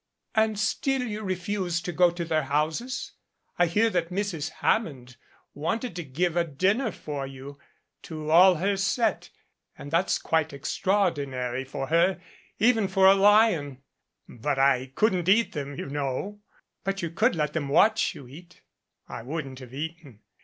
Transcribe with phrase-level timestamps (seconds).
[0.33, 3.11] "And still you refuse to go to their houses?
[3.59, 4.49] I hear that Mrs.
[4.53, 5.15] Hammond
[5.53, 7.59] wanted to give a dinner for you
[8.01, 9.29] to all her set
[9.77, 12.19] and that's quite extraordinary of her
[12.57, 13.83] even for a lion"
[14.27, 16.41] "But I couldn't eat them, you know
[16.83, 18.63] 'But you could let them watch you eat
[19.07, 20.21] "I wouldn't have eaten.